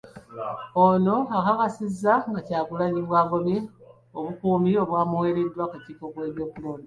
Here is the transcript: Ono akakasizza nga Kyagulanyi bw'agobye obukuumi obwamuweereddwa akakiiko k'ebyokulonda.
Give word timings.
Ono 0.85 1.15
akakasizza 1.37 2.13
nga 2.29 2.39
Kyagulanyi 2.47 3.01
bw'agobye 3.07 3.57
obukuumi 4.17 4.71
obwamuweereddwa 4.83 5.61
akakiiko 5.65 6.05
k'ebyokulonda. 6.13 6.79